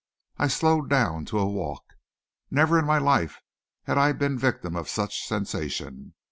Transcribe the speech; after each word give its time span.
I 0.39 0.47
slowed 0.47 0.89
down 0.89 1.25
to 1.25 1.37
a 1.37 1.45
walk. 1.45 1.83
Never 2.49 2.79
in 2.79 2.85
my 2.85 2.97
life 2.97 3.39
had 3.83 3.99
I 3.99 4.13
been 4.13 4.35
victim 4.35 4.75
of 4.75 4.89
such 4.89 5.27
sensation. 5.27 6.15